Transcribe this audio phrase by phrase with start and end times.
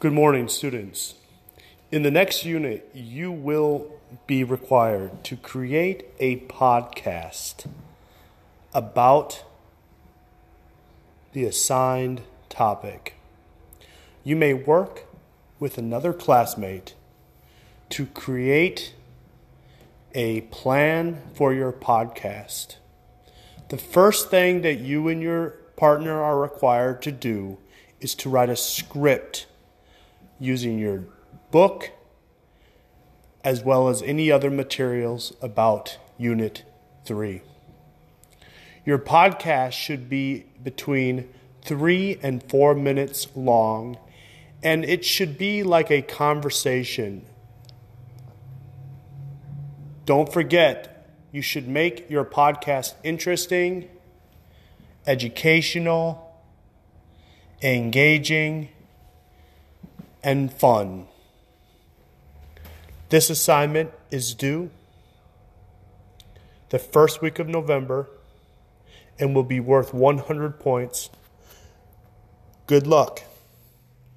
[0.00, 1.14] Good morning, students.
[1.90, 3.90] In the next unit, you will
[4.26, 7.66] be required to create a podcast
[8.74, 9.44] about
[11.32, 13.14] the assigned topic.
[14.24, 15.04] You may work
[15.58, 16.94] with another classmate
[17.90, 18.94] to create
[20.12, 22.76] a plan for your podcast.
[23.70, 27.56] The first thing that you and your partner are required to do
[28.00, 29.46] is to write a script
[30.38, 31.04] using your
[31.50, 31.90] book
[33.44, 36.64] as well as any other materials about Unit
[37.04, 37.42] 3.
[38.86, 41.28] Your podcast should be between
[41.62, 43.98] three and four minutes long,
[44.62, 47.24] and it should be like a conversation.
[50.06, 53.88] Don't forget, you should make your podcast interesting,
[55.06, 56.42] educational,
[57.62, 58.68] engaging,
[60.24, 61.06] and fun.
[63.10, 64.70] This assignment is due
[66.70, 68.08] the first week of November
[69.20, 71.10] and will be worth 100 points.
[72.66, 73.22] Good luck.